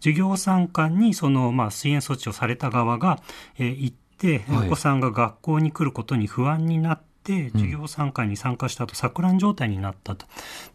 [0.00, 3.20] 授業参観にその、まあ、支援措置をされた側が、
[3.58, 10.26] えー、行って、お子さんが学校に来ることに不安になって、授業参観に参加した後、錯乱状態になったと。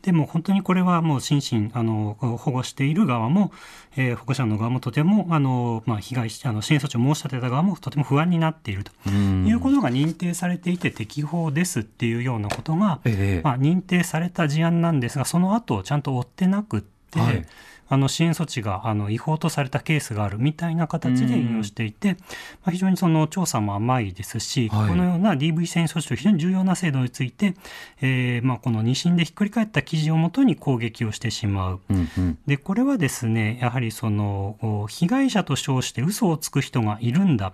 [0.02, 3.52] でも本当にこれはもう心身、あの、保護している側も、
[3.98, 8.92] えー、保護者の側もとても、あの、まあ、被害、あの、支援措置を申し立てた側もとても不安になっていると。
[9.10, 17.46] いうことが認定されていて適法ですっていうようなことが、ええ、まあ、認定された事案なんですが、その後ちゃんと追ってなくって、はい
[17.90, 27.56] あの支援措置があの違法とされたケースがあるみたいな形で引用していて、まあ、非常にその調査も甘いですし、はい、このような DV 支援措置と非常に重要な制度について、
[28.02, 31.80] えー、まあこの2審でひっくり返った記事をもとに攻撃をしてしまう。
[31.90, 37.54] うんうん、でこれはですねやはりその被害者と称して嘘をつく人がいるんだ。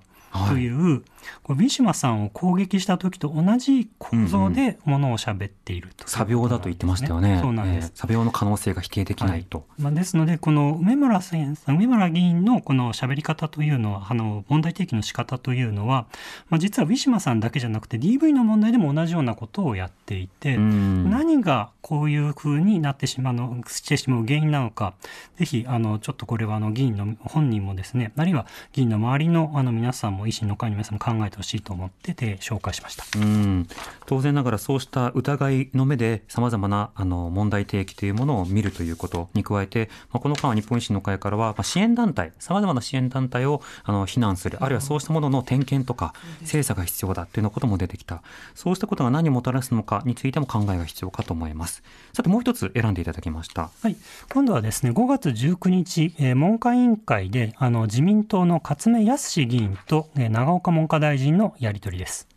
[0.50, 1.02] という、はい、
[1.44, 7.40] こウィシュマさんを攻撃した時と同じ構造でものを喋っていると、うん、作病だと言ってましたよね。
[7.42, 7.86] そうなんです。
[7.86, 9.60] えー、作病の可能性が否定できないと。
[9.60, 16.08] はい、まあ、ですので、この梅村先生、梅村議員のこの喋り方というのは、あの、問題提起の仕方というのは、
[16.50, 24.94] まあ、実はウィシュマさんだけじゃなくて DV の問題でも同じようなことをやっていて、何がこういうふうになってしまうの、してしまう原因なのか、
[25.38, 33.04] ぜひ、あの、ちょっとこれはあの、議員の本人もですね、あるいは議員の周りのあの皆さんもも維新の会の皆さんも考えてほしいと思ってて紹介しました。
[33.18, 33.68] うん。
[34.06, 48.22] 当然ながらそうした疑いの目でさまざまなあの問題提起というものを見るということに加えて、まあ、この間は日本維新の会からは、まあ、支援団体さまざまな支援団体をあの非難するあるいはそうしたものの点検とか精査が必要だというようなことも出てきた。
[48.56, 51.84] そうしたことが何をもたらすのかについても考えが必要かと思います。
[52.14, 53.70] さてもう一つ選んでいただきました。
[53.82, 53.96] はい。
[54.32, 62.30] 今度はですね5月19日、えー、文科委員会であの自民党の勝目康議員と、えー、長岡文科大臣のやり取りです。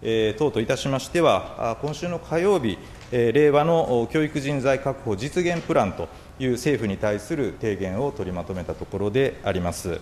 [0.00, 2.78] え、党といたしましては、今週の火曜日、
[3.12, 6.08] え、令和の教育人材確保実現プランと
[6.40, 10.00] いう政府に対する提言を取りまとめたところであります。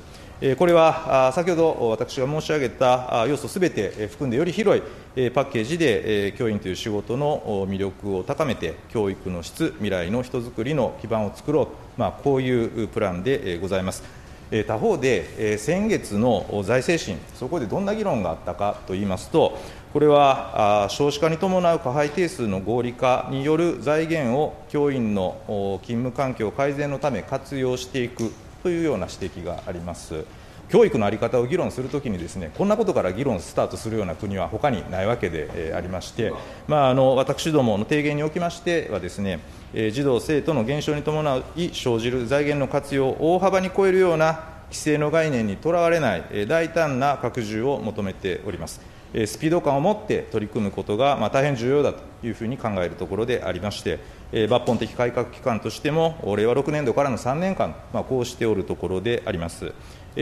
[0.56, 11.68] これは先ほど私が申し上げた要素すべて含んでより広いパッケージで教員という仕事の魅力を高めて、教育の質、未来の人づくりの基盤を作ろう、
[12.00, 14.19] まあ、こういうプランでございます。
[14.66, 19.58] 他方で、先月の財政審、そこでどんな議論があったかといいますと、
[19.92, 25.36] これは少子化に伴う加配定数の合理化による財源を教員の
[25.82, 28.32] 勤務環境改善のため活用していく
[28.62, 30.24] というような指摘があります。
[30.70, 36.32] 教育の在り方を議論するときにですねこんなことから議論スタートするような国は他にないわけでありまして、
[36.68, 39.40] まあ、あの私どもの提言におきましてはですね
[39.74, 48.80] 児童生徒の減少に伴い生じる財源の活用を大幅に超えるような規制の概念にとらわれない大胆な拡充を求めております。
[49.12, 53.98] スピード感を持って取り組むことが、大変重要だというふうに考えるところでありまして、
[54.30, 59.72] 抜本的改革期間としても、令和6年度からの3年間、こうしておるところであります。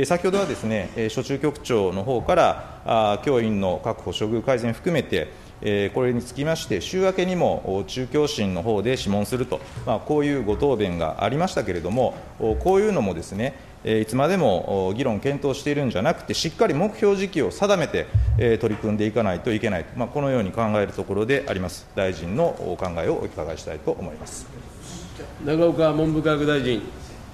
[0.04, 5.28] 先ほどはですね、諸中局長のほうから、教員の確保、処遇改善含めて、
[5.94, 18.06] これにつきまして、週明けにも中教審のほうで諮問すると、まあ、こういうご答弁がありましたけれども、こういうのもですね、いつまでも議論、検討しているんじゃなくて、しっかり目標時期を定めて
[18.58, 21.88] 取り組んでいかないといけない、まあ、このように考えるところであります。
[21.94, 24.46] 大臣のお考えをお伺いしたいと思います
[25.44, 26.82] 永岡文部科学大臣。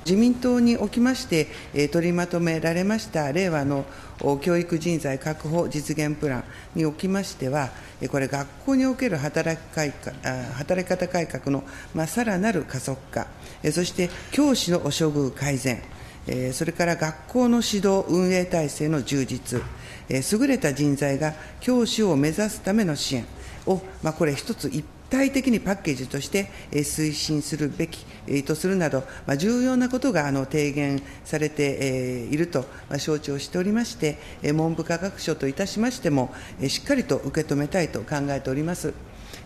[0.04, 1.48] 自民党におきまして、
[1.88, 3.86] 取りまとめられました令和の
[4.42, 6.44] 教育人材確保実現プラン
[6.74, 7.70] におきましては、
[8.10, 10.14] これ、学校における働き改革
[10.54, 13.26] 働き方改革の、まあ、さらなる加速化、
[13.72, 15.82] そして教師の処遇改善、
[16.52, 19.62] それから学校の指導運営体制の充実、
[20.08, 23.24] 優れた人材が教師を目指すための支援
[23.66, 28.04] を、まあ、これ一つ一体的にパッケージとして推進するべき
[28.44, 29.04] とするなど、
[29.36, 32.64] 重要なことが提言されていると
[32.98, 34.18] 承知をしておりまして、
[34.52, 36.34] 文部科学省といたしましても、
[36.66, 38.92] しっかりと受け止めたいと考えております。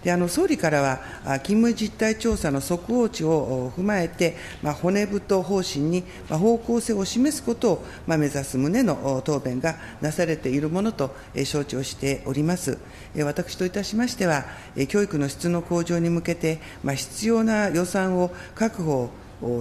[0.03, 0.99] であの総理からは、
[1.43, 12.79] 勤務実態調査の速報値を踏まえて、まあ、骨太方針に方向性を示すことを、まあ、目指す旨の答弁がなされているものと承知をしております。
[13.25, 14.45] 私といたしましては、
[14.89, 19.11] 教育の質の向上に向けて、まあ、必要な予算を確保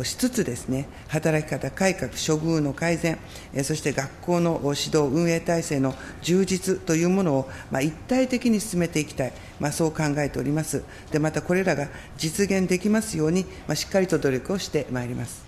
[0.04, 3.20] しつつですね、働き方改革、処遇の改善、
[3.64, 10.84] そして学校の指導運営体制の充実というものを、まあ、一体的に進めていきたい、まあ、そう考えております。
[11.12, 15.47] で、またこれらが実現できますように、まあ、しっかりと努力をしてまいります。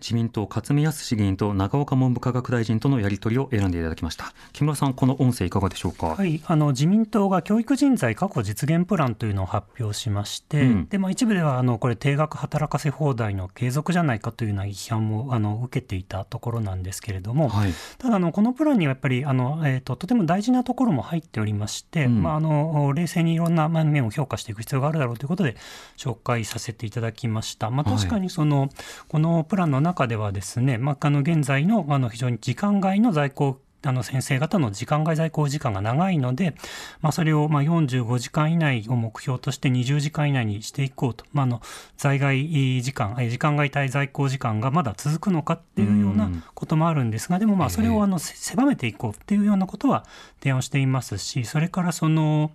[0.00, 4.32] 自民党勝見康議員と長岡文部科学大臣とのやり取りを選んでいただきました。
[4.52, 6.08] 木村さんこの音声いかがでしょうか？
[6.08, 25.56] はいあの自民党が教育人材確保実現プランというのを発表しまして、うん、でまあ、一部ではあのこれ定額働かせ放題の継続じゃないかというような批判もあの受けていたところなんですけれども、はい、ただあのこのプランにはやっぱりあの、えーと、とても大事なところも入っておりまして、うん、まあ、あの冷静にいろんな面を評価していく必要があるだろうということで
[25.96, 27.70] 紹介させていただきました。
[27.70, 28.70] まあ、確かにその、はい、
[29.08, 36.56] このプランの中ではですねね、まあ、あの現在のあの非常に時間外の在庫あの先生方の時間外在校時間が長いので、
[37.00, 41.62] まあ、それをまあ45時間以内を目標として20時間以内にしていこうと、まあ、あの
[41.96, 50.04] 在外時間、時間外滞在校時間がまだ続くのかっていうようなこともあるんですが、でもまあそれをあの狭めていこうっていうようなことは
[50.40, 52.50] 提案していますし、それからその、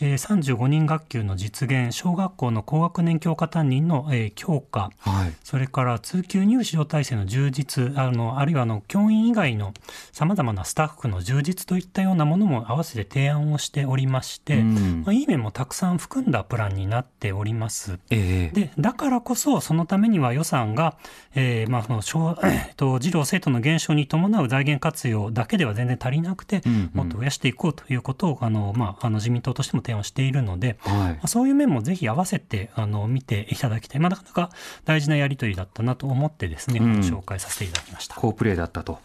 [0.00, 9.72] えー、35人学級の実現、小学校の高学年教科担任の、えー、強化、はい、それから通級入試体制の充実、あのあるいはあの教員以外の
[10.12, 17.98] さまざまなスタッフの充実といったようなものも合わせて提案をしておりまして、うん、まあ、いい面もたくさん含んだプランになっております。
[18.10, 20.96] えー、でだからこそそのためには予算が、
[21.34, 34.50] えーまあ、その小、えー、と児童生徒の減少に伴う財源活用だけでは全然足りなくて、うんうん、もっと増やしていこうということをあの、まあ、あの自民党としても提案しているので、はいまあ、そういう面もぜひ合わせてあの見ていただきたい、まあ、なかなか
[34.84, 38.14] 大事なやり取りだったなと思ってですね、うん、紹介させていただきました。
[38.16, 38.98] 好プレーだったと。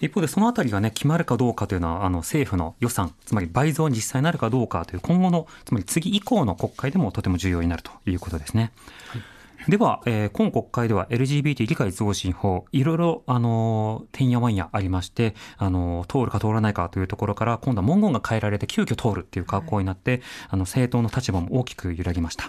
[0.00, 8.72] 一方でそのあたりがね決まるかどうかというのはあの政府の予算つまり倍増に実際になるかどうかという今後のつまり次以降の国会でもとても重要になるということですね。
[9.08, 9.22] はい
[9.66, 22.44] では、えー、今国会では LGBT 理解増進法、いろいろ、あのー、てんやわんやありまして、あのー、通るか通らないかというところから、今度は文言が変えられて急遽通るっていう格好になって、はい、あの、政党の立場も大きく揺らぎました。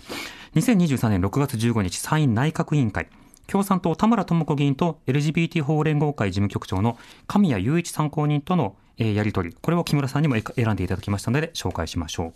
[0.56, 3.08] 2023年6月15日、参院内閣委員会、
[3.48, 6.98] 共産党田村智子議員と LGBT 法連合会事務局長の
[7.28, 12.34] 神谷雄一参考人との、やり取り、これを木村さんにも選んでいただきましたので、紹介しましょう。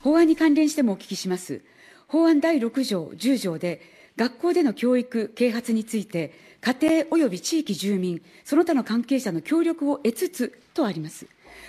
[0.00, 1.62] 法案に関連してもお聞きします。
[2.08, 3.80] 法案第6条、10条で、
[4.16, 11.26] 学校での教育、啓発について、家庭及び地域住民、その他の関係者の協力を得つつとあります。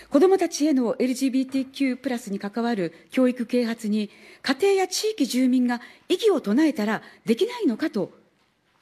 [0.09, 4.09] 子どもたちへの LGBTQ+ プラスに関わる教育啓発に、
[4.41, 8.11] 家庭や地域住民が異議を唱えたらできないのかと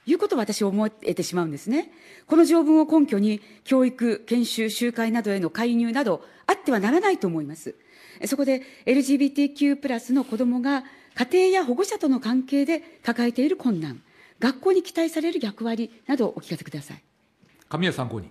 [0.05, 1.91] いうことを私は思えてしまうんですね。
[2.27, 7.75] この条文を根拠に、教育、研修、集会などへの介入など、あってはならないと思います。
[8.25, 10.83] そこで LGBTQ+ の子どもが
[11.15, 14.01] 家庭や保護者との関係で抱えている困難、
[14.39, 17.01] 学校に期待される役割などお聞かせください。
[17.69, 18.29] 神谷参考人。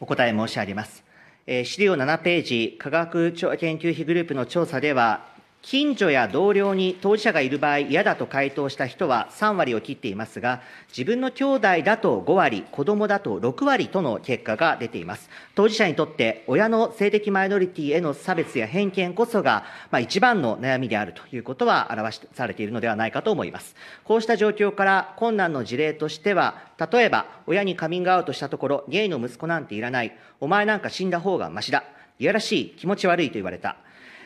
[0.00, 1.04] お答え申し上げます。
[1.46, 5.26] えー、資料7ページ、科学研究費グループの調査では、
[5.70, 15.28] 近所や同僚に当事者がいる場合嫌だと回答した人は3割を切っていますが、自分の兄弟だと5割、子供だと6割との結果が出ています。
[15.54, 23.76] 当事者にとって親の性的マイノリティへの差別や偏見こそが、まあ、一番の悩みであるということは表されているのではないかと思います。
[24.04, 31.84] こうした状況から困難の事例としては、例えば親にカミングアウトしたところ、ゲイの息子なんていらない、お前なんか死んだ方がましだ、
[32.18, 33.76] いやらしい、気持ち悪いと言われた。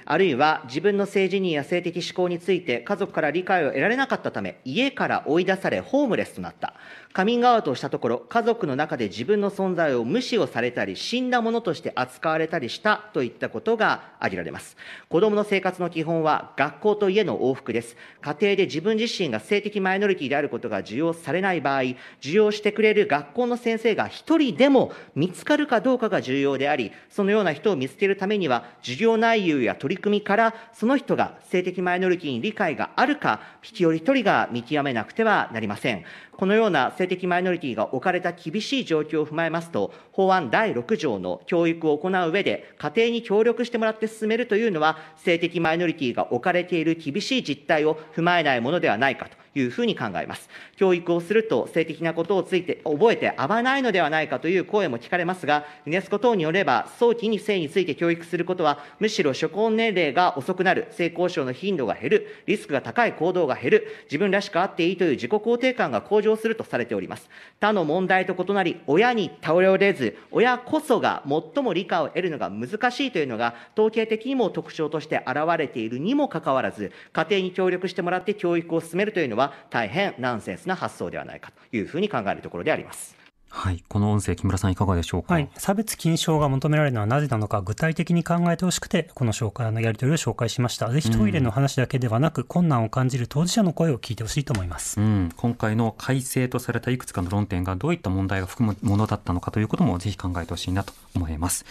[0.04, 6.74] あるいは自分の性自認や性的指向について家族から理解を得られなかったため、家から追い出され、ホームレスとなった。
[7.12, 14.78] カミングアウトをしたところ、家族の中で自分の存在を無視をされたり、死んだものとして扱われたりしたといったことが挙げられます。
[15.10, 17.98] 子供の生活の基本は学校と家の往復です。
[18.22, 21.82] 家庭で自分自身が性的マイノリティであることが受容されない場合、
[22.20, 36.06] 受容してくれる学校の先生が一人でも見つかるかどうかが重要であり、そのような人を見つけるためには、授業内容や取り組みからその人が性的マイノリティに理解があるか、一人一人が見極めなくてはなりません。
[36.36, 49.41] このような性的マイノリティが置かれた厳しい状況を踏まえますと、法案第6条の教育を行う上で、家庭に協力してもらって進めるというのは、性的マイノリティが置かれている厳しい実態を踏まえないものではないかと。
[49.54, 50.48] いうふうに考えます。
[50.76, 67.28] 教育をすると性的なことをついて覚えて危ないのではないかという声も聞かれますが、ユネスコ等によれば、早期に性について教育することは、むしろ初婚年齢が遅くなる、性交渉の頻度が減る、リスクが高い行動が減る、自分らしくあっていいという自己肯定感が向上するとされております。
[67.60, 83.16] 他の問題と異なり、親に倒れれず、親こそが最も理解を得るのが難しいというのが、統計的にも特徴として現れているにもかかわらず、家庭に協力してもらって教育を進めるというのは、は大変ナンセンスな発想ではないかというふうに考えるところであります。
[83.54, 83.84] はい。
[83.86, 85.34] この音声、木村さんいかがでしょうか？
[85.34, 85.50] はい。
[85.58, 90.88] 差別禁止法が求められるのはなぜなのか、具体的に考えてほしくて、この紹介のやり取りを紹介しました。
[90.88, 94.98] ぜひトイレの話だけではなく、うん、困難を感じる当事者の声を聞いてほしいと思います。
[94.98, 95.28] うん。
[95.36, 101.66] 今回の改正とされたいくつかの論点がどういった問題が含むものだったのかということも、ぜひ考えてほしいなと思います。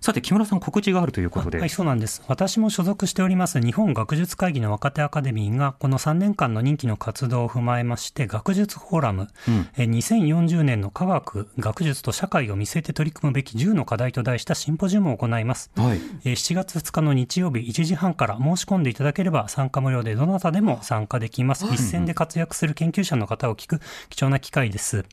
[0.00, 1.58] さて木村さん告知があるということで。
[1.58, 2.22] はいそうなんです。
[2.26, 25.04] 私も所属しております日本学術会議の若手アカデミーがこの3年間の任期の活動を踏まえまして学術フォーラム、うん、え2040年の科学学術と社会を見据えて取り組むべき10の課題と題したシンポジウムを行います、はい、え7月2日の日曜日1時半から申し込んでいただければ参加無料でどなたでも参加できます、一線で活躍する研究者の方を聞く貴重な機会です、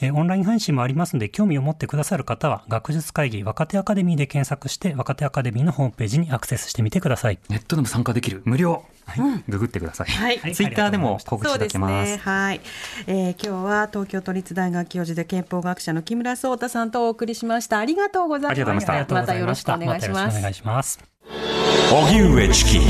[0.00, 7.38] えオンライン配信もありますので興味を持ってくださる方は学術会議若手アカデミーで検索して若手アカデミーのホームページにアクセスしてみてください。
[7.48, 8.84] ネットでも参加できる無料。
[9.06, 10.08] はい、ググってください。
[10.08, 12.12] はい、ツイッターでも告知いただけます。
[12.12, 12.60] すね、はい、
[13.06, 17.78] えー、今日は東京都立大学教授で憲法学者の木村壮太さんとお送りしました。
[17.78, 19.06] ありがとうございました。
[19.14, 20.38] またよろしくお願いします。
[20.38, 20.98] お願いします。
[21.92, 22.80] 荻上チキ。